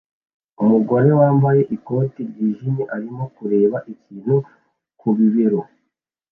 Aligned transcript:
Umugore 0.63 1.07
wambaye 1.19 1.61
ikote 1.75 2.19
ryijimye 2.29 2.83
arimo 2.95 3.23
kureba 3.35 3.77
ikintu 3.93 4.35
ku 4.99 5.07
bibero 5.17 5.61